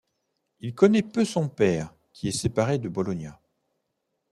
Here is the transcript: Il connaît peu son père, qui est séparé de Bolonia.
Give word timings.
Il 0.61 0.73
connaît 0.73 1.03
peu 1.03 1.23
son 1.25 1.47
père, 1.47 1.93
qui 2.11 2.27
est 2.27 2.31
séparé 2.31 2.79
de 2.79 2.89
Bolonia. 2.89 3.39